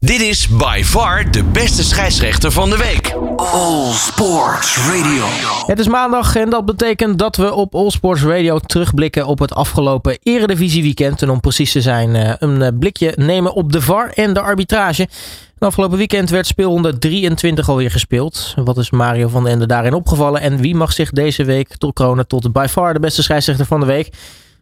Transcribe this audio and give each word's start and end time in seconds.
Dit 0.00 0.20
is 0.20 0.48
by 0.48 0.80
far 0.84 1.30
de 1.30 1.44
beste 1.44 1.84
scheidsrechter 1.84 2.52
van 2.52 2.70
de 2.70 2.76
week. 2.76 3.12
All 3.36 3.92
Sports 3.92 4.88
Radio. 4.90 5.24
Het 5.66 5.78
is 5.78 5.88
maandag 5.88 6.36
en 6.36 6.50
dat 6.50 6.64
betekent 6.64 7.18
dat 7.18 7.36
we 7.36 7.54
op 7.54 7.74
All 7.74 7.90
Sports 7.90 8.24
Radio 8.24 8.58
terugblikken 8.58 9.26
op 9.26 9.38
het 9.38 9.54
afgelopen 9.54 10.18
Eredivisie 10.22 10.82
weekend. 10.82 11.22
En 11.22 11.30
om 11.30 11.40
precies 11.40 11.72
te 11.72 11.80
zijn, 11.80 12.14
eh, 12.14 12.34
een 12.38 12.62
eh, 12.62 12.68
blikje 12.78 13.12
nemen 13.16 13.54
op 13.54 13.72
de 13.72 13.80
VAR 13.80 14.10
en 14.10 14.34
de 14.34 14.40
arbitrage. 14.40 15.02
Het 15.02 15.62
afgelopen 15.68 15.98
weekend 15.98 16.30
werd 16.30 16.46
speelronde 16.46 16.98
23 16.98 17.68
alweer 17.68 17.90
gespeeld. 17.90 18.54
Wat 18.64 18.78
is 18.78 18.90
Mario 18.90 19.28
van 19.28 19.42
den 19.42 19.52
Ende 19.52 19.66
daarin 19.66 19.94
opgevallen? 19.94 20.40
En 20.40 20.56
wie 20.56 20.74
mag 20.74 20.92
zich 20.92 21.10
deze 21.10 21.44
week 21.44 21.76
tot 21.76 21.92
kronen 21.92 22.26
tot 22.26 22.52
by 22.52 22.66
far 22.68 22.92
de 22.92 23.00
beste 23.00 23.22
scheidsrechter 23.22 23.66
van 23.66 23.80
de 23.80 23.86
week? 23.86 24.12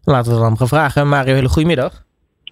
Laten 0.04 0.32
we 0.32 0.38
dan 0.38 0.56
gaan 0.56 0.68
vragen. 0.68 1.08
Mario, 1.08 1.34
hele 1.34 1.48
goedemiddag. 1.48 2.02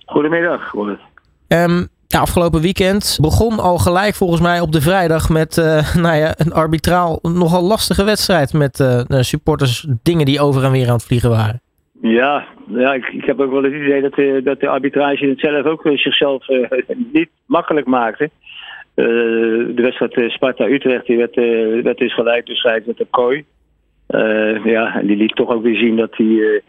Goedemiddag, 0.06 0.72
Robert. 0.72 1.00
Um, 1.48 1.88
afgelopen 2.08 2.60
weekend 2.60 3.18
begon 3.20 3.58
al 3.58 3.78
gelijk 3.78 4.14
volgens 4.14 4.40
mij 4.40 4.60
op 4.60 4.72
de 4.72 4.80
vrijdag 4.80 5.28
met 5.28 5.56
uh, 5.56 5.94
nou 6.04 6.16
ja, 6.16 6.34
een 6.36 6.52
arbitraal 6.52 7.18
nogal 7.22 7.62
lastige 7.62 8.04
wedstrijd 8.04 8.52
met 8.52 8.78
uh, 8.78 9.20
supporters 9.20 9.86
dingen 10.02 10.26
die 10.26 10.40
over 10.40 10.64
en 10.64 10.72
weer 10.72 10.86
aan 10.88 10.94
het 10.94 11.06
vliegen 11.06 11.30
waren. 11.30 11.60
Ja, 12.00 12.44
ja 12.66 12.94
ik, 12.94 13.06
ik 13.06 13.24
heb 13.24 13.40
ook 13.40 13.50
wel 13.50 13.62
het 13.62 13.72
idee 13.72 14.02
dat 14.02 14.14
de, 14.14 14.40
dat 14.44 14.60
de 14.60 14.68
arbitrage 14.68 15.26
het 15.26 15.40
zelf 15.40 15.64
ook 15.64 15.82
zichzelf 15.94 16.48
uh, 16.48 16.68
niet 17.12 17.28
makkelijk 17.46 17.86
maakte. 17.86 18.30
de 18.94 19.82
wedstrijd 19.82 20.30
Sparta-Utrecht 20.30 21.06
die 21.06 21.16
werd, 21.16 21.34
werd 21.84 21.98
dus 21.98 22.14
gelijk 22.14 22.46
dus 22.46 22.62
met 22.86 22.96
de 22.96 23.06
kooi. 23.10 23.44
ja, 24.64 24.94
en 24.94 25.06
die 25.06 25.16
liet 25.16 25.36
toch 25.36 25.50
ook 25.50 25.62
weer 25.62 25.76
zien 25.76 25.96
dat 25.96 26.16
hij 26.16 26.62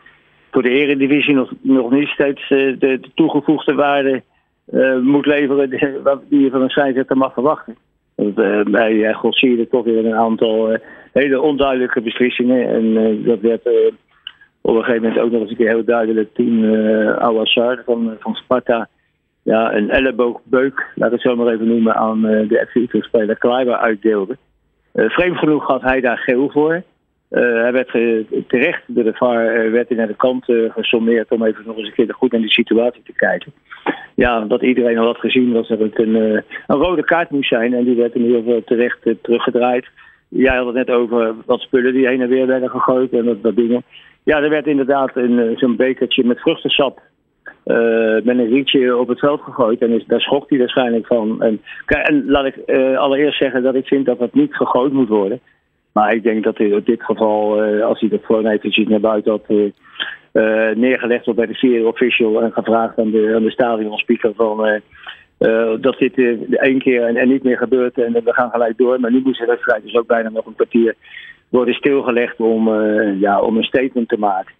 voor 0.51 0.63
de 0.63 0.69
eredivisie 0.69 1.33
nog, 1.33 1.51
nog 1.61 1.91
niet 1.91 2.07
steeds 2.07 2.47
de, 2.49 2.75
de 2.79 2.99
toegevoegde 3.15 3.73
waarde 3.73 4.23
uh, 4.71 4.99
moet 4.99 5.25
leveren 5.25 5.69
die 6.29 6.41
je 6.41 6.49
van 6.49 6.61
een 6.61 6.69
scheidsrechter 6.69 7.17
mag 7.17 7.33
verwachten. 7.33 7.75
Want, 8.15 8.39
uh, 8.39 8.63
bij 8.63 8.93
uh, 8.93 9.65
toch 9.69 9.83
weer 9.83 10.05
een 10.05 10.15
aantal 10.15 10.71
uh, 10.71 10.77
hele 11.13 11.41
onduidelijke 11.41 12.01
beslissingen. 12.01 12.67
En 12.67 13.23
dat 13.23 13.39
werd 13.39 13.65
op 14.61 14.75
een 14.75 14.83
gegeven 14.83 15.01
moment 15.01 15.19
ook 15.21 15.31
nog 15.31 15.41
eens 15.41 15.49
een 15.49 15.57
keer 15.57 15.69
heel 15.69 15.83
duidelijk 15.83 16.33
toen 16.33 16.63
uh, 16.63 17.15
Awassar 17.15 17.81
van, 17.85 18.15
van 18.19 18.35
Sparta 18.35 18.87
ja, 19.43 19.73
een 19.73 19.89
elleboogbeuk, 19.89 20.91
laat 20.95 21.07
ik 21.07 21.13
het 21.13 21.21
zo 21.21 21.35
maar 21.35 21.53
even 21.53 21.67
noemen, 21.67 21.95
aan 21.95 22.21
de 22.21 22.65
FC 22.69 22.75
Utrecht-speler 22.75 23.37
Kleiber 23.37 23.75
uitdeelde. 23.75 24.37
vreemd 24.93 25.37
genoeg 25.37 25.67
had 25.67 25.81
hij 25.81 26.01
daar 26.01 26.17
geel 26.17 26.49
voor. 26.49 26.83
Uh, 27.31 27.61
hij 27.61 27.71
werd 27.71 27.89
terecht 28.47 28.83
door 28.87 29.03
de 29.03 29.13
VAR 29.13 29.65
uh, 29.65 29.71
werd 29.71 29.87
hij 29.87 29.97
naar 29.97 30.07
de 30.07 30.15
kant 30.15 30.45
gesommeerd 30.69 31.31
om 31.31 31.43
even 31.43 31.63
nog 31.65 31.77
eens 31.77 31.87
een 31.87 31.93
keer 31.93 32.13
goed 32.13 32.31
naar 32.31 32.41
die 32.41 32.51
situatie 32.51 33.01
te 33.03 33.13
kijken. 33.13 33.53
Ja, 34.15 34.39
dat 34.39 34.61
iedereen 34.61 34.97
al 34.97 35.05
had 35.05 35.17
gezien 35.17 35.51
was 35.51 35.67
dat 35.67 35.79
het 35.79 35.99
een, 35.99 36.15
een 36.15 36.43
rode 36.67 37.03
kaart 37.03 37.29
moest 37.29 37.49
zijn 37.49 37.73
en 37.73 37.83
die 37.83 37.95
werd 37.95 38.15
in 38.15 38.21
ieder 38.21 38.43
geval 38.43 38.61
terecht 38.65 38.99
teruggedraaid. 39.21 39.87
Jij 40.27 40.55
had 40.55 40.65
het 40.65 40.75
net 40.75 40.89
over 40.89 41.35
wat 41.45 41.59
spullen 41.59 41.93
die 41.93 42.07
heen 42.07 42.21
en 42.21 42.29
weer 42.29 42.47
werden 42.47 42.69
gegooid 42.69 43.11
en 43.11 43.25
dat, 43.25 43.43
dat 43.43 43.55
dingen. 43.55 43.83
Ja, 44.23 44.41
er 44.41 44.49
werd 44.49 44.67
inderdaad 44.67 45.11
zo'n 45.55 45.75
bekertje 45.75 46.23
met 46.23 46.39
vruchtensap 46.39 47.01
met 48.23 48.37
een 48.37 48.49
rietje 48.49 48.97
op 48.97 49.07
het 49.07 49.19
veld 49.19 49.41
gegooid. 49.41 49.81
En 49.81 50.03
daar 50.07 50.21
schokt 50.21 50.49
hij 50.49 50.59
waarschijnlijk 50.59 51.07
van. 51.07 51.41
En, 51.41 51.61
en 51.85 52.25
laat 52.25 52.45
ik 52.45 52.55
allereerst 52.95 53.37
zeggen 53.37 53.63
dat 53.63 53.75
ik 53.75 53.87
vind 53.87 54.05
dat 54.05 54.19
dat 54.19 54.33
niet 54.33 54.55
gegooid 54.55 54.93
moet 54.93 55.09
worden. 55.09 55.39
Maar 55.95 56.13
ik 56.13 56.23
denk 56.23 56.43
dat 56.43 56.59
in 56.59 56.81
dit 56.85 57.03
geval, 57.03 57.65
uh, 57.65 57.85
als 57.85 57.99
hij 57.99 58.09
dat 58.09 58.25
gewoon 58.25 58.47
eventjes 58.47 58.87
naar 58.87 58.99
buiten 58.99 59.31
had 59.31 59.45
uh, 59.47 60.75
neergelegd 60.75 61.27
op 61.27 61.35
bij 61.35 61.45
de 61.45 61.53
vierde 61.53 61.87
official 61.87 62.41
en 62.41 62.51
gevraagd 62.51 62.99
aan 62.99 63.11
de, 63.11 63.33
aan 63.35 63.43
de 63.43 63.51
stadionspeaker 63.51 64.33
van 64.35 64.81
dat 65.81 65.97
dit 65.97 66.17
één 66.49 66.79
keer 66.79 67.03
en, 67.03 67.15
en, 67.15 67.27
niet 67.27 67.43
meer 67.43 67.57
gebeurt 67.57 67.97
en 67.97 68.13
we 68.13 68.33
gaan 68.33 68.49
gelijk 68.49 68.77
door. 68.77 68.99
Maar 68.99 69.11
nu 69.11 69.21
moest 69.23 69.39
de 69.39 69.45
wedstrijd 69.45 69.83
dus 69.83 69.95
ook 69.95 70.07
bijna 70.07 70.29
nog 70.29 70.45
een 70.45 70.55
kwartier 70.55 70.95
worden 71.49 71.73
stilgelegd 71.73 72.39
om, 72.39 72.69
ja, 73.19 73.41
om 73.41 73.57
een 73.57 73.63
statement 73.63 74.07
te 74.07 74.17
maken. 74.17 74.53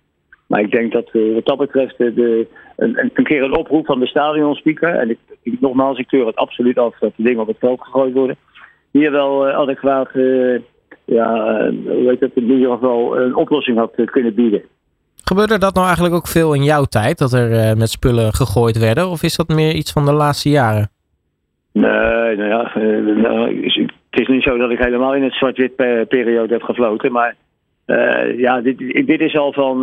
Maar 0.47 0.59
ik 0.59 0.72
denk 0.72 0.91
dat 0.91 1.09
wat 1.12 1.45
dat 1.45 1.57
betreft 1.57 1.97
de, 1.97 2.47
een, 2.75 3.12
een, 3.13 3.24
keer 3.24 3.44
een 3.44 3.57
oproep 3.57 3.85
van 3.85 4.00
de 4.00 4.07
stadionspeaker. 4.07 4.95
En 4.95 5.09
ik, 5.09 5.19
ik, 5.41 5.59
nogmaals, 5.59 5.97
ik 5.97 6.07
keur 6.07 6.25
het 6.25 6.35
absoluut 6.35 6.78
af 6.78 6.97
dat 7.00 7.13
de 7.16 7.24
dingen 7.24 7.41
op 7.41 7.47
het 7.47 7.59
veld 7.59 7.81
gegooid 7.81 8.13
worden. 8.13 8.35
Hier 8.91 9.12
wel 9.12 9.47
adequaat 9.47 10.09
ja, 11.05 11.29
hoe 11.85 12.07
heet 12.07 12.19
het, 12.19 12.31
in 12.35 12.51
ieder 12.51 12.71
geval 12.71 13.17
een 13.17 13.35
oplossing 13.35 13.77
had 13.77 13.91
kunnen 14.05 14.33
bieden. 14.33 14.61
Gebeurde 15.23 15.57
dat 15.57 15.73
nou 15.73 15.85
eigenlijk 15.85 16.16
ook 16.16 16.27
veel 16.27 16.53
in 16.53 16.63
jouw 16.63 16.83
tijd, 16.83 17.17
dat 17.17 17.33
er 17.33 17.51
uh, 17.51 17.73
met 17.73 17.89
spullen 17.89 18.33
gegooid 18.33 18.77
werden? 18.77 19.09
Of 19.09 19.23
is 19.23 19.35
dat 19.35 19.47
meer 19.47 19.73
iets 19.73 19.91
van 19.91 20.05
de 20.05 20.13
laatste 20.13 20.49
jaren? 20.49 20.89
Nee, 21.71 22.35
nou 22.35 22.49
ja, 22.49 22.75
uh, 22.77 23.15
nou, 23.23 23.63
het 24.09 24.19
is 24.19 24.27
niet 24.27 24.44
zo 24.44 24.57
dat 24.57 24.71
ik 24.71 24.79
helemaal 24.79 25.15
in 25.15 25.23
het 25.23 25.33
zwart-wit 25.33 25.75
periode 26.07 26.53
heb 26.53 26.61
gefloten. 26.61 27.11
Maar 27.11 27.35
uh, 27.88 28.39
ja, 28.39 28.61
dit, 28.61 28.77
dit, 29.07 29.19
is 29.19 29.38
al 29.38 29.53
van, 29.53 29.79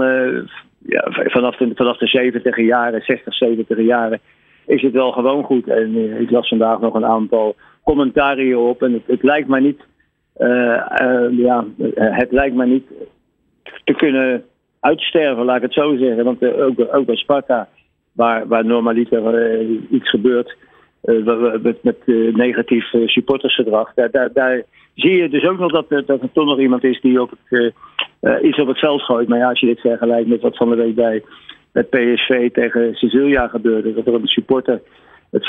ja, 0.78 1.05
vanaf, 1.11 1.56
de, 1.56 1.71
vanaf 1.75 1.97
de 1.97 2.06
70 2.06 2.56
jaren, 2.56 3.00
60, 3.00 3.34
70 3.34 3.78
jaren, 3.78 4.21
is 4.66 4.82
het 4.82 4.93
wel 4.93 5.12
gewoon 5.12 5.44
goed. 5.44 5.69
En 5.69 6.21
ik 6.21 6.31
las 6.31 6.49
vandaag 6.49 6.81
nog 6.81 6.94
een 6.94 7.06
aantal 7.06 7.56
commentaren 7.84 8.59
op. 8.59 8.82
En 8.82 8.93
het, 8.93 9.03
het 9.06 9.22
lijkt 9.22 9.49
mij 9.49 9.61
niet 9.61 9.81
ja, 11.31 11.65
het 11.94 12.32
lijkt 12.32 12.54
me 12.54 12.66
niet 12.66 12.87
te 13.84 13.93
kunnen 13.94 14.44
uitsterven, 14.81 15.44
laat 15.44 15.56
ik 15.56 15.62
het 15.62 15.72
zo 15.72 15.97
zeggen. 15.97 16.25
Want 16.25 16.44
ook, 16.44 16.94
ook 16.94 17.06
bij 17.06 17.16
Sparta, 17.16 17.69
waar, 18.12 18.48
waar 18.48 18.65
normaliter 18.65 19.60
iets 19.91 20.10
gebeurt 20.10 20.56
met, 21.62 21.82
met 21.82 21.97
negatief 22.32 22.84
supportersgedrag, 23.06 23.94
daar, 23.94 24.32
daar, 24.32 24.62
zie 24.94 25.16
je 25.16 25.28
dus 25.28 25.44
ook 25.44 25.59
nog 25.59 25.72
dat, 25.72 25.88
dat 25.88 26.22
er 26.22 26.32
toch 26.32 26.47
nog 26.47 26.59
iemand 26.59 26.84
is 26.84 27.00
die 27.00 27.22
op 27.22 27.31
het, 27.44 27.72
iets 28.43 28.60
op 28.60 28.69
het 28.69 28.78
veld 28.78 29.03
gooit. 29.03 29.28
Maar 29.28 29.38
ja, 29.38 29.49
als 29.49 29.60
je 29.60 29.66
dit 29.66 29.81
vergelijkt 29.81 30.28
met 30.28 30.41
wat 30.41 30.56
van 30.56 30.70
de 30.70 30.76
week 30.76 30.94
bij 30.94 31.22
het 31.72 31.91
PSV 31.91 32.50
tegen 32.50 32.94
Sicilia 32.94 33.49
gebeurde, 33.49 33.94
dat 33.94 34.06
er 34.06 34.14
een 34.14 34.26
supporter, 34.26 34.81
het, 35.31 35.44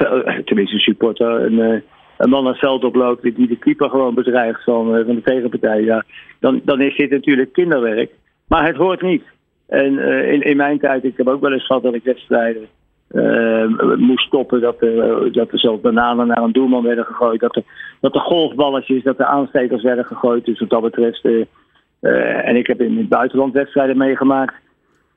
tenminste 0.46 0.76
een 0.76 0.80
supporter, 0.80 1.30
een 1.30 1.84
een 2.18 2.30
man 2.30 2.46
het 2.46 2.58
veld 2.58 2.84
oploopt 2.84 3.22
die 3.22 3.48
de 3.48 3.58
keeper 3.58 3.90
gewoon 3.90 4.14
bedreigt 4.14 4.64
van, 4.64 4.96
eh, 4.96 5.06
van 5.06 5.16
de 5.16 5.22
tegenpartij, 5.22 5.82
ja, 5.82 6.04
dan, 6.40 6.62
dan 6.64 6.82
is 6.82 6.96
dit 6.96 7.10
natuurlijk 7.10 7.54
kinderwerk. 7.54 8.12
Maar 8.48 8.66
het 8.66 8.76
hoort 8.76 9.02
niet. 9.02 9.24
En 9.68 9.94
uh, 9.94 10.32
in, 10.32 10.42
in 10.42 10.58
mijn 10.58 10.80
tijd, 10.80 11.04
ik 11.04 11.18
heb 11.18 11.28
ook 11.28 11.42
wel 11.42 11.52
eens 11.52 11.66
gehad 11.66 11.84
dat 11.84 11.94
ik 11.94 12.04
wedstrijden 12.04 12.68
uh, 13.12 13.98
moest 13.98 14.26
stoppen. 14.26 14.62
Dat 14.62 14.82
er, 14.82 15.32
dat 15.32 15.82
bananen 15.82 16.28
naar 16.28 16.44
een 16.44 16.52
doelman 16.52 16.84
werden 16.84 17.06
gegooid. 17.06 17.40
Dat 17.40 17.56
er, 17.56 17.64
dat 18.00 18.18
golfballetjes, 18.18 19.04
dat 19.04 19.20
er 19.20 19.26
aanstekers 19.26 19.84
werden 19.84 20.06
gegooid. 20.06 20.46
Dus 20.46 20.60
wat 20.60 20.70
dat 20.70 20.82
betreft. 20.82 21.28
En 22.00 22.56
ik 22.56 22.68
heb 22.68 22.82
in 22.82 22.98
het 22.98 23.10
buitenland 23.10 23.54
wedstrijden 23.54 23.98
meegemaakt. 23.98 24.54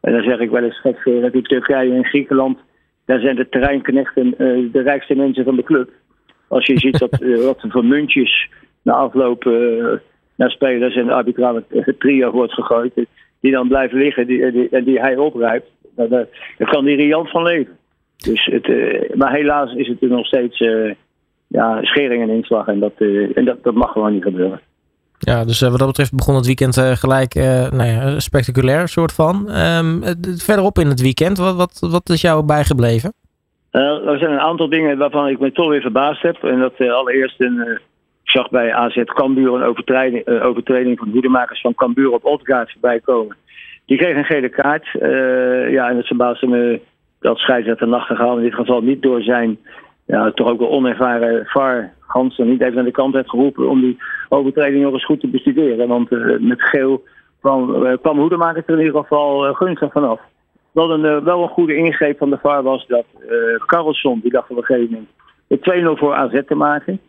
En 0.01 0.13
dan 0.13 0.23
zeg 0.23 0.39
ik 0.39 0.51
wel 0.51 0.63
eens 0.63 0.81
gek 0.81 1.21
dat 1.23 1.33
in 1.33 1.43
Turkije 1.43 1.95
en 1.95 2.05
Griekenland. 2.05 2.59
Daar 3.05 3.21
zijn 3.21 3.37
de 3.37 3.49
terreinknechten 3.49 4.35
de 4.73 4.83
rijkste 4.85 5.15
mensen 5.15 5.45
van 5.45 5.57
de 5.57 5.65
club. 5.65 5.91
Als 6.49 6.67
je 6.67 6.79
ziet 6.79 6.99
dat, 6.99 7.21
uh, 7.21 7.45
wat 7.45 7.65
voor 7.69 7.85
muntjes 7.85 8.51
na 8.83 8.93
afloop 8.93 9.45
uh, 9.45 9.93
naar 10.35 10.51
spelers 10.51 10.97
en 10.97 11.07
de 11.07 11.13
arbitrale 11.13 11.65
trio 11.99 12.31
wordt 12.31 12.53
gegooid, 12.53 12.93
die 13.41 13.53
dan 13.53 13.69
blijven 13.69 13.99
liggen 13.99 14.27
die, 14.27 14.69
en 14.71 14.85
die 14.85 15.01
hij 15.01 15.17
oprijpt, 15.17 15.67
dan, 15.97 16.09
dan 16.09 16.27
kan 16.59 16.85
die 16.85 16.97
riant 16.97 17.31
van 17.31 17.43
leven. 17.43 17.77
Dus 18.17 18.45
het, 18.45 18.69
maar 19.17 19.33
helaas 19.33 19.75
is 19.75 19.89
het 19.89 20.03
er 20.03 20.09
nog 20.09 20.27
steeds 20.27 20.59
ja, 21.47 21.83
schering 21.83 22.23
en 22.23 22.31
inslag 22.31 22.67
en, 22.67 22.81
dat, 22.81 22.93
en 23.35 23.45
dat, 23.45 23.63
dat 23.63 23.75
mag 23.75 23.93
gewoon 23.93 24.13
niet 24.13 24.23
gebeuren. 24.23 24.61
Ja, 25.19 25.45
dus 25.45 25.61
wat 25.61 25.79
dat 25.79 25.87
betreft 25.87 26.15
begon 26.15 26.35
het 26.35 26.47
weekend 26.47 26.79
gelijk 26.79 27.35
nou 27.35 27.85
ja, 27.85 28.21
spectaculair 28.21 28.89
soort 28.89 29.13
van. 29.13 29.57
Um, 29.57 30.03
verderop 30.39 30.79
in 30.79 30.87
het 30.87 31.01
weekend, 31.01 31.39
wat, 31.39 31.57
wat, 31.57 31.79
wat 31.91 32.09
is 32.09 32.21
jou 32.21 32.45
bijgebleven? 32.45 33.13
Uh, 33.77 34.09
er 34.09 34.19
zijn 34.19 34.33
een 34.33 34.41
aantal 34.41 34.69
dingen 34.69 34.99
waarvan 34.99 35.29
ik 35.29 35.39
me 35.39 35.53
toch 35.53 35.69
weer 35.69 35.81
verbaasd 35.81 36.23
heb. 36.23 36.45
En 36.45 36.59
dat 36.59 36.73
uh, 36.79 36.93
allereerst 36.93 37.41
een, 37.41 37.61
ik 38.25 38.31
zag 38.31 38.51
bij 38.51 38.75
AZ 38.75 39.05
Cambuur 39.05 39.55
een 39.55 39.63
overtreding, 39.63 40.29
overtreding 40.29 40.99
van 40.99 41.09
hoedemakers 41.09 41.61
van 41.61 41.75
Cambuur 41.75 42.13
op 42.13 42.25
Odgaard 42.25 42.73
voorbij 42.73 43.01
komen. 43.01 43.37
Die 43.87 43.99
kreeg 43.99 44.17
een 44.17 44.25
gele 44.25 44.49
kaart. 44.49 44.89
ja, 45.71 45.89
en 45.89 45.97
het 45.97 46.07
verbaasde 46.07 46.47
me 46.47 46.81
dat 47.21 47.39
scheidsrechter 47.39 47.89
Nachtegaal 47.89 48.37
in 48.37 48.43
dit 48.43 48.55
geval 48.55 48.81
niet 48.81 49.03
door 49.03 49.23
zijn 49.23 49.59
ja, 50.07 50.31
toch 50.31 50.49
ook 50.49 50.59
wel 50.59 50.71
onervaren 50.71 51.47
VAR 51.47 51.93
Gansen 52.01 52.49
niet 52.49 52.61
even 52.61 52.75
naar 52.75 52.85
de 52.85 52.91
kant 52.91 53.15
heeft 53.15 53.31
geroepen 53.31 53.69
om 53.69 53.81
die 53.81 53.99
overtreding 54.29 54.83
nog 54.83 54.93
eens 54.93 55.05
goed 55.05 55.21
te 55.21 55.29
bestuderen. 55.29 55.89
Want 55.89 56.11
met 56.41 56.63
geel 56.63 57.03
kwam, 57.41 57.99
kwam 58.01 58.19
er 58.19 58.63
in 58.67 58.79
ieder 58.79 59.01
geval 59.01 59.55
gunstig 59.55 59.93
vanaf 59.93 60.21
wel 60.77 60.91
een, 60.91 61.05
uh, 61.05 61.25
wel 61.25 61.43
een 61.43 61.49
goede 61.49 61.77
ingreep 61.77 62.19
van 62.19 62.31
de 62.31 62.39
VAR 62.43 62.63
was 62.63 62.87
dat 62.87 63.05
uh, 63.73 64.21
die 64.23 64.31
dacht 64.31 64.51
op 64.51 64.57
een 64.57 64.65
gegeven 64.65 64.91
moment 64.91 65.11
het 65.49 65.97
2-0 65.97 65.99
voor 65.99 66.15
AZ 66.15 66.41
te 66.47 66.55
maken. 66.55 67.01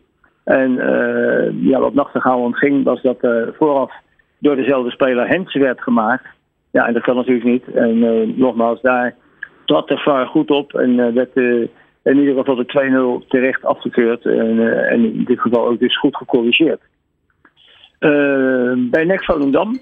En 0.44 0.70
uh, 0.70 1.68
ja, 1.70 1.80
wat 1.80 1.94
Nachtegaal 1.94 2.40
ontging 2.40 2.84
was 2.84 3.02
dat 3.02 3.18
vooraf 3.56 3.92
door 4.38 4.56
dezelfde 4.56 4.90
speler 4.90 5.28
Hens 5.28 5.54
werd 5.54 5.82
gemaakt. 5.82 6.26
Ja, 6.70 6.86
en 6.86 6.92
dat 6.92 7.02
kan 7.02 7.16
natuurlijk 7.16 7.46
niet. 7.46 7.74
En 7.74 7.98
nogmaals, 8.38 8.80
daar 8.80 9.14
trad 9.64 9.88
de 9.88 9.98
VAR 9.98 10.26
goed 10.26 10.50
op 10.50 10.74
en 10.74 11.14
werd 11.14 11.36
in 12.02 12.18
ieder 12.18 12.34
geval 12.34 12.54
de 12.54 13.20
2-0 13.24 13.28
terecht 13.28 13.64
afgekeurd. 13.64 14.24
En, 14.24 14.86
en, 14.88 15.14
in 15.14 15.24
dit 15.24 15.40
geval 15.40 15.66
ook 15.66 15.78
dus 15.78 15.98
goed 15.98 16.16
gecorrigeerd. 16.16 16.80
bij 18.90 19.04
NEC 19.04 19.24
Volendam, 19.24 19.78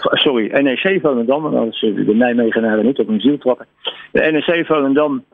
sorry, 0.00 0.62
NEC 0.62 0.98
Volendam, 1.02 1.42
want 1.42 1.54
anders 1.54 1.80
de 1.80 2.14
Nijmegenaren 2.14 2.84
niet 2.84 2.98
op 2.98 3.08
een 3.08 3.20
ziel 3.20 3.38
trappen. 3.38 3.66
De 4.12 4.20
NEC 4.20 4.66
Volendam 4.66 5.24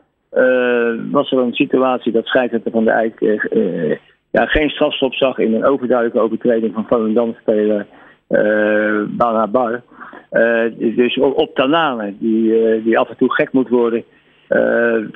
was 1.10 1.30
er 1.30 1.38
een 1.38 1.54
situatie 1.54 2.12
dat 2.12 2.26
scheidsrechter 2.26 2.72
van 2.72 2.84
de 2.84 2.90
Eijk 2.90 3.20
ja, 4.34 4.46
geen 4.46 4.70
strafstop 4.70 5.14
zag 5.14 5.38
in 5.38 5.54
een 5.54 5.64
overduidelijke 5.64 6.20
overtreding 6.20 6.74
van 6.74 6.86
Volendam 6.86 7.34
speler 7.40 7.86
uh, 8.28 9.02
Bar 9.08 9.50
Bar. 9.50 9.82
Uh, 10.32 10.96
dus 10.96 11.18
op 11.18 11.54
Tanane, 11.54 12.14
die, 12.18 12.44
uh, 12.44 12.84
die 12.84 12.98
af 12.98 13.08
en 13.08 13.16
toe 13.16 13.32
gek 13.32 13.52
moet 13.52 13.68
worden 13.68 14.04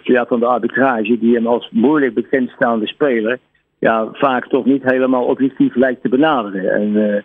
van 0.02 0.40
de 0.40 0.46
arbitrage, 0.46 1.18
die 1.18 1.34
hem 1.34 1.46
als 1.46 1.68
moeilijk 1.70 2.14
bekendstaande 2.14 2.86
speler 2.86 3.38
ja, 3.78 4.08
vaak 4.12 4.48
toch 4.48 4.64
niet 4.64 4.82
helemaal 4.82 5.24
objectief 5.24 5.74
lijkt 5.74 6.02
te 6.02 6.08
benaderen. 6.08 6.70
En 6.72 7.24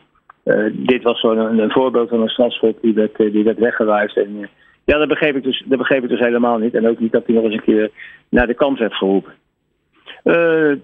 dit 0.71 1.03
was 1.03 1.19
zo'n 1.19 1.59
een, 1.59 1.71
voorbeeld 1.71 2.09
van 2.09 2.21
een 2.21 2.29
strafschop 2.29 2.77
die 2.81 2.93
werd, 2.93 3.15
die 3.15 3.43
werd. 3.43 4.17
En 4.17 4.49
ja, 4.85 4.97
dat 4.97 5.07
begreep, 5.07 5.35
ik 5.35 5.43
dus, 5.43 5.63
dat 5.65 5.77
begreep 5.77 6.03
ik 6.03 6.09
dus 6.09 6.19
helemaal 6.19 6.57
niet. 6.57 6.73
En 6.73 6.87
ook 6.87 6.99
niet 6.99 7.11
dat 7.11 7.25
hij 7.25 7.35
nog 7.35 7.43
eens 7.43 7.53
een 7.53 7.63
keer 7.63 7.91
naar 8.29 8.47
de 8.47 8.53
kant 8.53 8.79
werd 8.79 8.93
geroepen. 8.93 9.33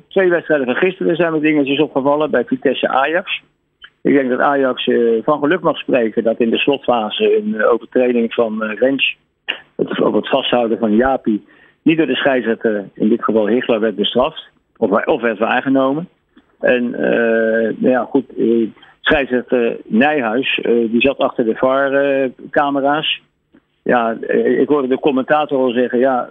twee 0.07 0.29
wedstrijden 0.29 0.65
van 0.65 0.75
gisteren 0.75 1.15
zijn 1.15 1.33
me 1.33 1.39
dingetjes 1.39 1.79
opgevallen 1.79 2.31
bij 2.31 2.45
Vitesse 2.45 2.88
Ajax. 2.88 3.41
Ik 4.01 4.13
denk 4.13 4.29
dat 4.29 4.39
Ajax 4.39 4.89
van 5.23 5.39
geluk 5.39 5.62
mag 5.62 5.77
spreken 5.77 6.23
dat 6.23 6.39
in 6.39 6.50
de 6.50 6.57
slotfase 6.57 7.38
een 7.38 7.65
overtreding 7.65 8.33
van 8.33 8.63
Rens, 8.63 9.17
het, 9.75 9.97
het 9.97 10.29
vasthouden 10.29 10.77
van 10.77 10.95
Japi, 10.95 11.45
niet 11.81 11.97
door 11.97 12.07
de 12.07 12.15
scheidsrechter, 12.15 12.89
in 12.94 13.09
dit 13.09 13.23
geval 13.23 13.47
Hichler, 13.47 13.79
werd 13.79 13.95
bestraft. 13.95 14.50
Of, 14.77 15.05
of 15.05 15.21
werd 15.21 15.39
waargenomen. 15.39 16.07
En 16.59 16.89
nou 17.77 17.89
ja, 17.89 18.03
goed, 18.03 18.25
scheidsrechter 19.09 19.77
Nijhuis, 19.85 20.59
die 20.63 21.01
zat 21.01 21.17
achter 21.17 21.45
de 21.45 21.56
VAR-camera's. 21.56 23.21
ja, 23.83 24.17
ik 24.59 24.67
hoorde 24.67 24.88
de 24.88 25.00
commentator 25.00 25.59
al 25.59 25.71
zeggen, 25.71 26.00
ja, 26.00 26.29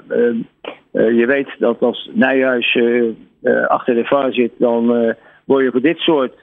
je 0.92 1.24
weet 1.26 1.48
dat 1.58 1.82
als 1.82 2.10
Nijhuis 2.12 2.78
achter 3.66 3.94
de 3.94 4.04
VAR 4.04 4.32
zit, 4.32 4.52
dan 4.58 5.14
word 5.44 5.64
je 5.64 5.70
voor 5.70 5.80
dit 5.80 5.98
soort 5.98 6.34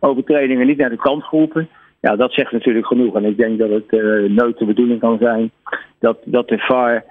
overtredingen 0.00 0.66
niet 0.66 0.78
naar 0.78 0.90
de 0.90 0.96
kant 0.96 1.24
geroepen. 1.24 1.68
Ja, 2.00 2.16
dat 2.16 2.32
zegt 2.32 2.52
natuurlijk 2.52 2.86
genoeg. 2.86 3.14
En 3.14 3.24
ik 3.24 3.36
denk 3.36 3.58
dat 3.58 3.70
het 3.70 3.90
nooit 4.28 4.58
de 4.58 4.64
bedoeling 4.64 5.00
kan 5.00 5.18
zijn 5.18 5.50
dat, 5.98 6.18
dat 6.24 6.48
de 6.48 6.58
VAR 6.58 7.04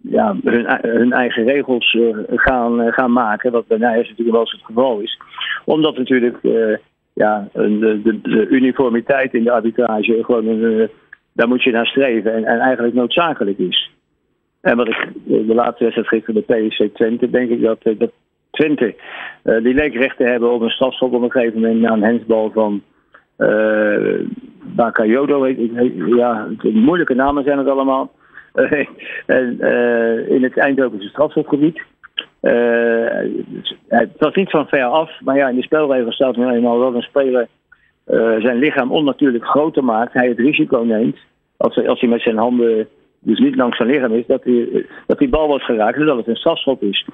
ja, 0.00 0.36
hun, 0.42 0.66
hun, 0.80 1.12
eigen 1.12 1.44
regels 1.44 1.98
gaan, 2.26 2.92
gaan 2.92 3.12
maken. 3.12 3.52
Wat 3.52 3.66
bij 3.66 3.78
Nijers 3.78 4.08
natuurlijk 4.08 4.36
wel 4.36 4.40
eens 4.40 4.52
het 4.52 4.64
geval 4.64 5.00
is. 5.00 5.20
Omdat 5.64 5.96
natuurlijk 5.96 6.38
ja, 7.12 7.48
de, 7.52 8.00
de, 8.02 8.20
de, 8.20 8.46
uniformiteit 8.48 9.34
in 9.34 9.44
de 9.44 9.52
arbitrage 9.52 10.24
gewoon 10.24 10.46
een, 10.46 10.90
daar 11.32 11.48
moet 11.48 11.62
je 11.62 11.70
naar 11.70 11.86
streven 11.86 12.34
en, 12.34 12.44
en 12.44 12.58
eigenlijk 12.58 12.94
noodzakelijk 12.94 13.58
is. 13.58 13.90
En 14.60 14.76
wat 14.76 14.88
ik 14.88 15.08
de 15.24 15.54
laatste 15.54 15.84
wedstrijd 15.84 16.08
gisteren 16.08 16.44
bij 16.46 16.68
PSC 16.68 16.94
Twente, 16.94 17.30
denk 17.30 17.50
ik 17.50 17.62
dat, 17.62 17.78
dat 17.98 18.10
Twente. 18.50 18.94
Uh, 19.44 19.62
die 19.62 19.74
leek 19.74 19.94
recht 19.94 20.16
te 20.16 20.24
hebben 20.24 20.52
op 20.52 20.60
een 20.60 20.70
strafschop 20.70 21.12
op 21.12 21.22
een 21.22 21.30
gegeven 21.30 21.60
moment 21.60 21.80
na 21.80 21.92
een 21.92 22.02
hensbal 22.02 22.50
van 22.50 22.82
uh, 23.38 24.20
Bakayodo. 24.62 25.46
Ja, 26.16 26.48
moeilijke 26.62 27.14
namen 27.14 27.44
zijn 27.44 27.58
het 27.58 27.68
allemaal. 27.68 28.10
En, 29.26 29.60
in 30.28 30.42
het 30.42 30.58
Eindhovense 30.58 31.08
strafschopgebied. 31.08 31.82
Het 33.88 34.10
was 34.18 34.34
niet 34.34 34.50
van 34.50 34.66
ver 34.66 34.84
af, 34.84 35.10
maar 35.20 35.36
ja, 35.36 35.48
in 35.48 35.56
de 35.56 35.62
spelregels 35.62 36.14
staat 36.14 36.36
nu 36.36 36.48
eenmaal 36.48 36.80
dat 36.80 36.94
een 36.94 37.02
speler 37.02 37.48
zijn 38.38 38.58
lichaam 38.58 38.92
onnatuurlijk 38.92 39.44
groter 39.44 39.84
maakt. 39.84 40.12
Hij 40.12 40.28
het 40.28 40.38
risico 40.38 40.82
neemt, 40.82 41.18
als, 41.56 41.86
als 41.86 42.00
hij 42.00 42.08
met 42.08 42.20
zijn 42.20 42.36
handen 42.36 42.88
dus 43.22 43.38
niet 43.38 43.56
langs 43.56 43.76
zijn 43.76 43.88
lichaam 43.88 44.12
is, 44.12 44.26
dat 44.26 44.42
die, 44.42 44.86
dat 45.06 45.18
die 45.18 45.28
bal 45.28 45.46
wordt 45.46 45.64
geraakt 45.64 45.98
en 45.98 46.06
dat 46.06 46.16
het 46.16 46.28
een 46.28 46.36
strafschop 46.36 46.82
is. 46.82 47.06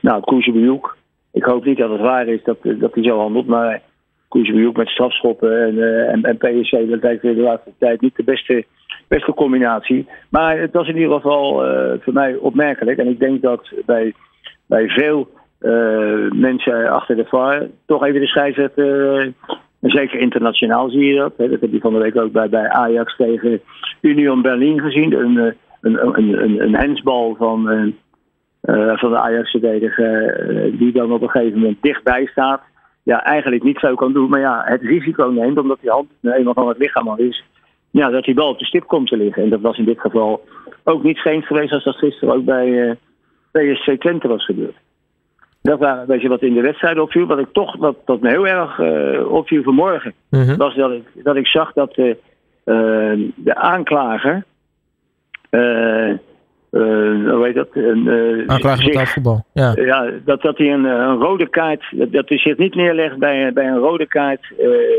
Nou, 0.00 0.20
Koesjebejoek, 0.20 0.96
ik 1.32 1.44
hoop 1.44 1.64
niet 1.64 1.78
dat 1.78 1.90
het 1.90 2.00
waar 2.00 2.28
is 2.28 2.42
dat, 2.42 2.58
dat 2.62 2.94
hij 2.94 3.02
zo 3.02 3.18
handelt, 3.18 3.46
maar 3.46 3.82
Koesjebejoek 4.28 4.76
met 4.76 4.88
strafschoppen 4.88 5.62
en, 5.62 5.74
uh, 5.74 6.12
en, 6.12 6.36
PSC, 6.36 6.70
dat 6.70 7.02
lijkt 7.02 7.22
de 7.22 7.34
laatste 7.34 7.72
tijd 7.78 8.00
niet 8.00 8.16
de 8.16 8.24
beste, 8.24 8.64
beste 9.08 9.34
combinatie. 9.34 10.08
Maar 10.30 10.58
het 10.60 10.72
was 10.72 10.88
in 10.88 10.96
ieder 10.96 11.14
geval 11.14 11.66
uh, 11.66 11.92
voor 12.00 12.12
mij 12.12 12.34
opmerkelijk 12.34 12.98
en 12.98 13.08
ik 13.08 13.18
denk 13.18 13.42
dat 13.42 13.72
bij, 13.86 14.14
bij 14.66 14.88
veel 14.88 15.28
uh, 15.60 16.30
mensen 16.30 16.88
achter 16.88 17.16
de 17.16 17.24
VAR 17.24 17.66
toch 17.86 18.04
even 18.04 18.20
de 18.20 18.26
scheidsrechter 18.26 19.18
en 19.80 19.90
zeker 19.90 20.18
internationaal 20.20 20.88
zie 20.90 21.04
je 21.04 21.16
dat. 21.16 21.32
Dat 21.36 21.60
heb 21.60 21.72
je 21.72 21.80
van 21.80 21.92
de 21.92 21.98
week 21.98 22.16
ook 22.16 22.32
bij, 22.32 22.48
bij 22.48 22.68
Ajax 22.68 23.16
tegen 23.16 23.60
Union 24.00 24.42
Berlin 24.42 24.80
gezien. 24.80 25.12
Een, 25.12 25.54
een, 25.80 26.06
een, 26.06 26.42
een, 26.42 26.62
een 26.62 26.76
hensbal 26.76 27.34
van, 27.38 27.70
uh, 28.62 28.98
van 28.98 29.10
de 29.10 29.18
Ajax-verdediger 29.18 30.50
uh, 30.50 30.78
die 30.78 30.92
dan 30.92 31.12
op 31.12 31.22
een 31.22 31.30
gegeven 31.30 31.58
moment 31.58 31.82
dichtbij 31.82 32.26
staat. 32.26 32.60
Ja, 33.02 33.24
eigenlijk 33.24 33.62
niet 33.62 33.78
zo 33.78 33.94
kan 33.94 34.12
doen, 34.12 34.28
maar 34.28 34.40
ja, 34.40 34.62
het 34.64 34.82
risico 34.82 35.26
neemt 35.26 35.58
omdat 35.58 35.78
die 35.80 35.90
hand 35.90 36.08
eenmaal 36.22 36.54
van 36.54 36.68
het 36.68 36.78
lichaam 36.78 37.08
al 37.08 37.18
is. 37.18 37.44
Ja, 37.90 38.08
dat 38.08 38.24
die 38.24 38.34
bal 38.34 38.48
op 38.48 38.58
de 38.58 38.64
stip 38.64 38.86
komt 38.86 39.08
te 39.08 39.16
liggen. 39.16 39.42
En 39.42 39.50
dat 39.50 39.60
was 39.60 39.78
in 39.78 39.84
dit 39.84 40.00
geval 40.00 40.44
ook 40.84 41.02
niet 41.02 41.18
vreemd 41.18 41.46
geweest 41.46 41.72
als 41.72 41.84
dat 41.84 41.96
gisteren 41.96 42.34
ook 42.34 42.44
bij 42.44 42.68
uh, 42.68 42.94
PSC 43.56 44.00
Twente 44.00 44.28
was 44.28 44.44
gebeurd. 44.44 44.76
Dat 45.66 45.78
waren 45.78 46.00
een 46.00 46.06
beetje 46.06 46.28
wat 46.28 46.42
in 46.42 46.54
de 46.54 46.60
wedstrijd 46.60 46.98
opviel. 46.98 47.26
Wat 47.26 47.38
ik 47.38 47.52
toch, 47.52 47.76
wat, 47.76 47.96
wat 48.04 48.20
me 48.20 48.28
heel 48.28 48.46
erg 48.46 48.78
uh, 48.78 49.32
opviel 49.32 49.62
vanmorgen, 49.62 50.12
mm 50.30 50.56
was 50.56 50.74
dat 50.74 50.90
ik, 50.90 51.24
dat 51.24 51.36
ik 51.36 51.46
zag 51.46 51.72
dat 51.72 51.94
de, 51.94 52.16
uh, 52.64 53.30
de 53.34 53.54
aanklager. 53.54 54.44
Uh, 55.50 56.14
hoe 56.70 57.40
heet 57.42 57.54
dat? 57.54 57.68
Aanklager 58.46 59.06
voetbal. 59.06 59.44
Ja. 59.52 59.72
ja, 59.74 60.10
dat, 60.24 60.42
dat 60.42 60.58
hij 60.58 60.72
een, 60.72 60.84
een 60.84 61.18
rode 61.18 61.48
kaart. 61.48 61.84
Dat, 61.90 62.12
dat 62.12 62.28
hij 62.28 62.38
zich 62.38 62.56
niet 62.56 62.74
neerlegt 62.74 63.18
bij, 63.18 63.52
bij 63.52 63.66
een 63.66 63.78
rode 63.78 64.06
kaart. 64.06 64.52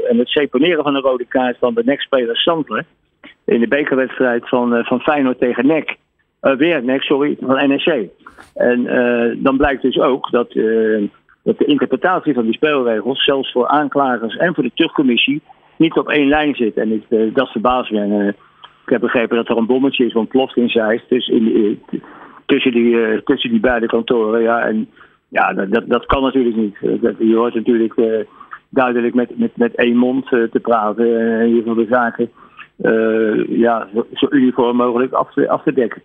en 0.10 0.18
het 0.18 0.28
seponeren 0.28 0.84
van 0.84 0.96
een 0.96 1.02
rode 1.02 1.26
kaart 1.26 1.58
van 1.60 1.74
de 1.74 1.82
NEC-speler 1.86 2.38
Sandler. 2.38 2.86
In 3.46 3.60
de 3.60 3.68
bekerwedstrijd 3.68 4.50
van, 4.50 4.84
van 4.86 5.00
Feyenoord 5.00 5.40
tegen 5.40 5.68
NEC. 5.68 5.98
Weer 6.56 6.84
NEC, 6.84 7.02
sorry, 7.02 7.38
van 7.40 7.68
NEC. 7.68 8.10
En 8.54 8.80
uh, 8.80 9.44
dan 9.44 9.58
blijkt 9.58 9.82
dus 9.82 10.00
ook 10.00 10.32
dat, 10.32 10.56
uh, 10.56 11.08
dat 11.44 11.58
de 11.58 11.66
interpretatie 11.66 12.34
van 12.34 12.44
die 12.44 12.54
spelregels, 12.54 13.24
zelfs 13.24 13.52
voor 13.52 13.68
aanklagers 13.68 14.36
en 14.36 14.54
voor 14.54 14.64
de 14.64 14.72
terugcommissie, 14.74 15.42
niet 15.76 15.98
op 15.98 16.10
één 16.10 16.28
lijn 16.28 16.56
zit. 16.56 16.78
En 16.78 17.04
uh, 17.10 17.34
dat 17.34 17.50
verbaast 17.50 17.92
me. 17.92 18.00
En, 18.00 18.36
ik 18.86 18.94
heb 18.94 19.02
begrepen 19.02 19.36
dat 19.36 19.50
er 19.50 19.58
een 19.58 19.66
bommetje 19.66 20.06
is 20.06 20.14
ontploft 20.14 20.58
in 20.58 20.70
Zeist. 20.70 21.10
Dus 21.10 21.28
in, 21.28 21.82
tussen, 22.46 22.72
die, 22.72 23.24
tussen 23.24 23.50
die 23.50 23.60
beide 23.60 23.86
kantoren. 23.86 24.42
Ja, 24.42 24.62
en 24.62 24.90
ja, 25.28 25.54
dat, 25.54 25.84
dat 25.88 26.06
kan 26.06 26.24
natuurlijk 26.24 26.56
niet. 26.56 26.78
je 27.18 27.36
hoort 27.36 27.54
natuurlijk 27.54 27.94
duidelijk 28.70 29.14
met, 29.14 29.38
met, 29.38 29.58
met 29.58 29.76
één 29.76 29.98
mond 29.98 30.28
te 30.28 30.60
praten. 30.62 31.20
En 31.20 31.40
in 31.40 31.48
ieder 31.48 31.64
geval 31.64 31.76
de 31.76 31.88
zaken 31.90 32.30
ja, 33.58 33.88
zo, 33.94 34.08
zo 34.14 34.28
uniform 34.30 34.76
mogelijk 34.76 35.14
af 35.14 35.34
te, 35.34 35.50
af 35.50 35.64
te 35.64 35.74
dekken. 35.74 36.02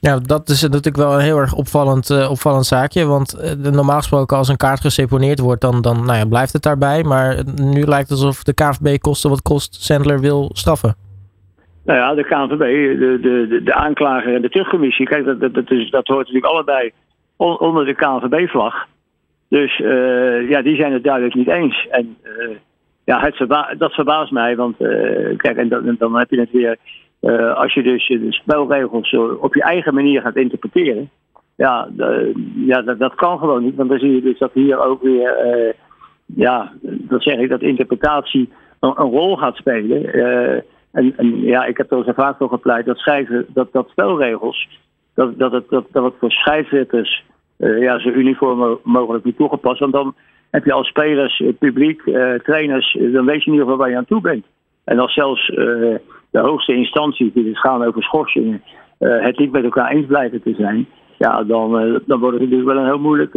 Ja, 0.00 0.18
dat 0.18 0.48
is 0.48 0.62
natuurlijk 0.62 0.96
wel 0.96 1.14
een 1.14 1.20
heel 1.20 1.38
erg 1.38 1.54
opvallend, 1.54 2.10
uh, 2.10 2.30
opvallend 2.30 2.66
zaakje. 2.66 3.04
Want 3.06 3.56
uh, 3.64 3.72
normaal 3.72 3.96
gesproken 3.96 4.36
als 4.36 4.48
een 4.48 4.56
kaart 4.56 4.80
geseponeerd 4.80 5.38
wordt, 5.38 5.60
dan, 5.60 5.82
dan 5.82 6.04
nou 6.04 6.18
ja, 6.18 6.24
blijft 6.24 6.52
het 6.52 6.62
daarbij. 6.62 7.02
Maar 7.02 7.42
nu 7.54 7.84
lijkt 7.84 8.08
het 8.08 8.18
alsof 8.18 8.42
de 8.42 8.54
KVB 8.54 8.98
kosten 8.98 9.30
wat 9.30 9.42
kost 9.42 9.74
Sandler 9.74 10.20
wil 10.20 10.50
straffen. 10.52 10.94
Nou 11.84 11.98
ja, 11.98 12.14
de 12.14 12.24
KNVB, 12.24 12.98
de, 12.98 13.18
de, 13.20 13.62
de, 13.64 13.74
aanklager 13.74 14.34
en 14.34 14.42
de 14.42 14.48
terugcommissie. 14.48 15.06
Kijk, 15.06 15.24
dat, 15.24 15.40
dat, 15.40 15.54
dat, 15.54 15.70
is, 15.70 15.90
dat 15.90 16.06
hoort 16.06 16.26
natuurlijk 16.26 16.52
allebei 16.52 16.92
onder 17.36 17.84
de 17.84 17.94
KNVB-vlag. 17.94 18.86
Dus 19.48 19.78
uh, 19.78 20.48
ja, 20.48 20.62
die 20.62 20.76
zijn 20.76 20.92
het 20.92 21.04
duidelijk 21.04 21.34
niet 21.34 21.48
eens. 21.48 21.86
En 21.90 22.16
ja, 23.04 23.20
het 23.20 23.78
dat 23.78 23.92
verbaast 23.92 24.32
mij. 24.32 24.56
Want 24.56 24.76
kijk, 25.36 25.56
en 25.56 25.68
dan, 25.68 25.96
dan 25.98 26.18
heb 26.18 26.30
je 26.30 26.40
het 26.40 26.50
weer 26.52 26.76
uh, 27.20 27.54
als 27.54 27.74
je 27.74 27.82
dus 27.82 28.08
de 28.08 28.32
spelregels 28.32 29.16
op 29.40 29.54
je 29.54 29.62
eigen 29.62 29.94
manier 29.94 30.20
gaat 30.20 30.36
interpreteren, 30.36 31.10
ja, 31.56 31.88
ja 32.54 32.82
dat, 32.82 32.98
dat, 32.98 33.14
kan 33.14 33.38
gewoon 33.38 33.64
niet. 33.64 33.74
Want 33.74 33.88
dan 33.88 33.98
zie 33.98 34.14
je 34.14 34.20
dus 34.20 34.38
dat 34.38 34.50
hier 34.52 34.84
ook 34.84 35.02
weer, 35.02 35.56
uh, 35.56 35.72
ja, 36.26 36.72
dat 36.82 37.22
zeg 37.22 37.38
ik, 37.38 37.48
dat 37.48 37.62
interpretatie 37.62 38.48
een, 38.80 38.92
rol 38.94 39.36
gaat 39.36 39.56
spelen. 39.56 40.12
En, 40.92 41.16
en, 41.16 41.40
ja, 41.40 41.64
ik 41.64 41.76
heb 41.76 41.92
er 41.92 42.04
zo 42.04 42.12
vaak 42.12 42.36
voor 42.36 42.48
gepleit 42.48 42.86
dat 42.86 42.98
schrijven, 42.98 43.46
dat, 43.48 43.72
dat 43.72 43.88
spelregels, 43.88 44.68
dat, 45.14 45.38
dat, 45.38 45.52
het, 45.52 45.68
dat, 45.68 45.86
dat 45.92 46.04
het 46.04 46.14
voor 46.18 46.30
scheidsrechters 46.30 47.24
ja, 47.56 47.98
zo 47.98 48.08
uniform 48.08 48.78
mogelijk 48.82 49.24
niet 49.24 49.36
toegepast. 49.36 49.80
Want 49.80 49.92
dan 49.92 50.14
heb 50.50 50.64
je 50.64 50.72
als 50.72 50.88
spelers, 50.88 51.42
publiek, 51.58 52.02
trainers, 52.42 52.98
dan 53.12 53.24
weet 53.24 53.44
je 53.44 53.50
in 53.50 53.52
ieder 53.52 53.66
geval 53.66 53.76
waar 53.76 53.90
je 53.90 53.96
aan 53.96 54.04
toe 54.04 54.20
bent. 54.20 54.44
En 54.84 54.98
als 54.98 55.14
zelfs 55.14 55.52
de 56.30 56.38
hoogste 56.38 56.74
instanties 56.74 57.32
die 57.32 57.44
dus 57.44 57.60
gaan 57.60 57.84
over 57.84 58.02
schorsingen, 58.02 58.62
uh, 58.98 59.24
het 59.24 59.38
niet 59.38 59.52
met 59.52 59.64
elkaar 59.64 59.90
eens 59.90 60.06
blijven 60.06 60.42
te 60.42 60.54
zijn. 60.58 60.86
ja, 61.18 61.44
dan, 61.44 61.70
dan 62.06 62.20
wordt 62.20 62.40
het 62.40 62.50
natuurlijk 62.50 62.68
wel 62.68 62.76
een 62.76 62.90
heel 62.90 62.98
moeilijk, 62.98 63.34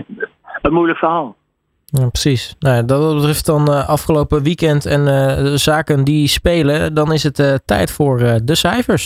een 0.62 0.72
moeilijk 0.72 0.98
verhaal. 0.98 1.36
Ja, 1.84 2.08
precies. 2.08 2.56
Nou, 2.58 2.84
dat 2.84 3.14
betreft 3.14 3.46
dan 3.46 3.86
afgelopen 3.86 4.42
weekend 4.42 4.86
en 4.86 5.04
de 5.44 5.56
zaken 5.56 6.04
die 6.04 6.28
spelen, 6.28 6.94
dan 6.94 7.12
is 7.12 7.22
het 7.22 7.62
tijd 7.64 7.90
voor 7.90 8.18
de 8.44 8.54
cijfers. 8.54 9.04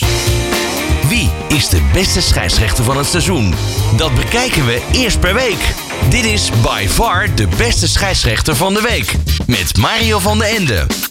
Wie 1.09 1.29
is 1.57 1.69
de 1.69 1.89
beste 1.93 2.21
scheidsrechter 2.21 2.83
van 2.83 2.97
het 2.97 3.05
seizoen? 3.05 3.51
Dat 3.97 4.15
bekijken 4.15 4.65
we 4.65 4.89
eerst 4.93 5.19
per 5.19 5.33
week. 5.33 5.61
Dit 6.09 6.25
is 6.25 6.51
by 6.61 6.87
far 6.87 7.35
de 7.35 7.47
beste 7.57 7.87
scheidsrechter 7.87 8.55
van 8.55 8.73
de 8.73 8.81
week. 8.81 9.15
Met 9.47 9.77
Mario 9.77 10.19
van 10.19 10.37
den 10.37 10.47
Ende. 10.47 11.10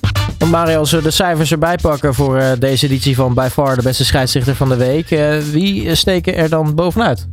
Mario, 0.51 0.79
als 0.79 0.93
we 0.93 1.03
de 1.03 1.11
cijfers 1.11 1.53
erbij 1.53 1.79
pakken 1.83 2.15
voor 2.15 2.37
uh, 2.37 2.53
deze 2.59 2.87
editie 2.87 3.15
van 3.15 3.35
by 3.35 3.49
far 3.53 3.77
de 3.77 3.83
beste 3.83 4.05
scheidsrechter 4.05 4.55
van 4.55 4.69
de 4.69 4.77
week. 4.77 5.11
Uh, 5.11 5.39
wie 5.39 5.95
steken 5.95 6.35
er 6.35 6.49
dan 6.49 6.75
bovenuit? 6.75 7.29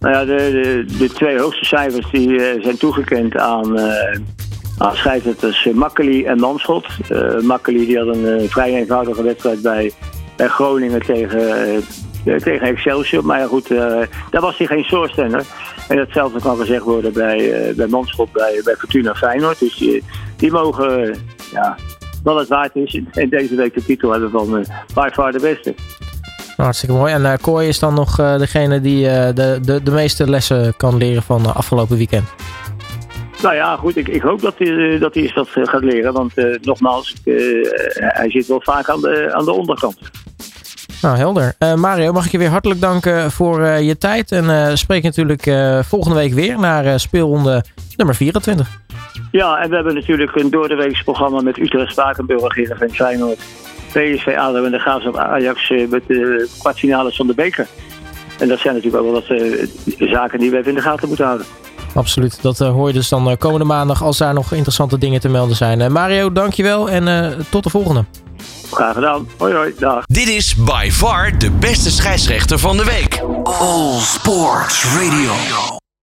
Nou 0.00 0.14
ja, 0.14 0.24
de, 0.24 0.36
de, 0.86 0.96
de 0.98 1.08
twee 1.08 1.38
hoogste 1.38 1.64
cijfers 1.64 2.10
die 2.10 2.28
uh, 2.28 2.62
zijn 2.62 2.76
toegekend 2.76 3.36
aan, 3.36 3.78
aan 4.78 4.96
scheidsrechters 4.96 5.68
Makkeli 5.74 6.24
en 6.24 6.38
Manschot. 6.38 6.86
Makkeli 7.42 7.86
die 7.86 7.98
had 7.98 8.16
een 8.16 8.50
vrij 8.50 8.74
eenvoudige 8.74 9.22
wedstrijd 9.22 9.62
bij, 9.62 9.92
bij 10.36 10.48
Groningen 10.48 11.02
tegen 11.02 11.82
tegen 12.24 12.60
Excelsior. 12.60 13.24
Maar 13.24 13.38
ja, 13.38 13.46
goed, 13.46 13.70
uh, 13.70 13.78
daar 14.30 14.40
was 14.40 14.58
hij 14.58 14.66
geen 14.66 14.84
soorstenner. 14.84 15.44
En 15.88 15.98
hetzelfde 15.98 16.40
kan 16.40 16.56
gezegd 16.56 16.82
worden 16.82 17.12
bij, 17.12 17.68
uh, 17.68 17.74
bij 17.74 17.86
Manschot, 17.86 18.32
bij, 18.32 18.60
bij 18.64 18.74
Fortuna 18.74 19.14
Feyenoord. 19.14 19.58
Dus 19.58 19.76
die, 19.76 20.04
die 20.36 20.50
mogen, 20.50 21.16
ja, 21.52 21.76
wel 22.28 22.38
het 22.38 22.48
waard 22.48 22.74
is. 22.74 23.00
En 23.12 23.28
deze 23.28 23.54
week 23.54 23.74
de 23.74 23.84
titel 23.84 24.10
hebben 24.10 24.30
van 24.30 24.58
uh, 24.58 24.64
by 24.94 25.08
far 25.12 25.32
de 25.32 25.40
beste. 25.40 25.74
Hartstikke 26.56 26.94
mooi. 26.94 27.12
En 27.12 27.22
uh, 27.22 27.32
Kooi 27.40 27.68
is 27.68 27.78
dan 27.78 27.94
nog 27.94 28.20
uh, 28.20 28.38
degene 28.38 28.80
die 28.80 29.04
uh, 29.04 29.10
de, 29.34 29.58
de, 29.62 29.82
de 29.82 29.90
meeste 29.90 30.30
lessen 30.30 30.76
kan 30.76 30.96
leren 30.96 31.22
van 31.22 31.54
afgelopen 31.54 31.96
weekend. 31.96 32.28
Nou 33.42 33.54
ja, 33.54 33.76
goed. 33.76 33.96
Ik, 33.96 34.08
ik 34.08 34.22
hoop 34.22 34.40
dat 34.40 34.54
hij, 34.58 34.98
dat 34.98 35.14
hij 35.14 35.22
eens 35.22 35.34
dat 35.34 35.48
gaat 35.52 35.84
leren. 35.84 36.12
Want 36.12 36.32
nogmaals, 36.60 37.14
hij 37.94 38.30
zit 38.30 38.46
wel 38.46 38.60
vaak 38.62 38.88
aan 38.88 39.00
de, 39.00 39.28
aan 39.32 39.44
de 39.44 39.52
onderkant. 39.52 39.98
Nou, 41.02 41.16
helder. 41.16 41.54
Uh, 41.58 41.74
Mario, 41.74 42.12
mag 42.12 42.24
ik 42.24 42.32
je 42.32 42.38
weer 42.38 42.48
hartelijk 42.48 42.80
danken 42.80 43.30
voor 43.30 43.60
uh, 43.60 43.80
je 43.80 43.98
tijd. 43.98 44.32
En 44.32 44.44
uh, 44.44 44.74
spreek 44.74 45.02
natuurlijk 45.02 45.42
volgende 45.84 46.16
week 46.16 46.32
weer 46.32 46.58
naar 46.58 47.00
speelronde 47.00 47.64
nummer 47.96 48.14
24. 48.14 48.80
Ja, 49.30 49.58
en 49.58 49.68
we 49.68 49.74
hebben 49.74 49.94
natuurlijk 49.94 50.36
een 50.36 50.50
doordeweeks 50.50 51.02
programma 51.02 51.40
met 51.40 51.58
Utrecht, 51.58 51.92
Spakenburg, 51.92 52.54
Heerenveen, 52.54 52.94
Feyenoord, 52.94 53.38
PSV, 53.88 54.34
ADO 54.38 54.64
en 54.64 54.70
de 54.70 54.78
Graafschap 54.78 55.16
Ajax 55.16 55.72
met 55.88 56.02
de 56.06 56.48
kwartfinales 56.58 57.16
van 57.16 57.26
de 57.26 57.34
beker. 57.34 57.66
En 58.38 58.48
dat 58.48 58.58
zijn 58.58 58.74
natuurlijk 58.74 59.04
ook 59.04 59.12
wel 59.12 59.22
wat 59.22 60.10
zaken 60.10 60.38
die 60.38 60.50
we 60.50 60.56
even 60.56 60.68
in 60.68 60.74
de 60.74 60.82
gaten 60.82 61.08
moeten 61.08 61.26
houden. 61.26 61.46
Absoluut, 61.94 62.42
dat 62.42 62.58
hoor 62.58 62.88
je 62.88 62.94
dus 62.94 63.08
dan 63.08 63.36
komende 63.38 63.64
maandag 63.64 64.02
als 64.02 64.18
daar 64.18 64.34
nog 64.34 64.52
interessante 64.52 64.98
dingen 64.98 65.20
te 65.20 65.28
melden 65.28 65.56
zijn. 65.56 65.92
Mario, 65.92 66.32
dankjewel 66.32 66.90
en 66.90 67.34
tot 67.50 67.64
de 67.64 67.70
volgende. 67.70 68.04
Graag 68.70 68.94
gedaan. 68.94 69.28
Hoi 69.38 69.54
hoi, 69.54 69.74
dag. 69.78 70.04
Dit 70.06 70.28
is 70.28 70.54
by 70.54 70.88
far 70.90 71.38
de 71.38 71.50
beste 71.50 71.90
scheidsrechter 71.90 72.58
van 72.58 72.76
de 72.76 72.84
week. 72.84 73.22
All 73.42 73.98
Sports 73.98 74.84
Radio. 74.84 75.77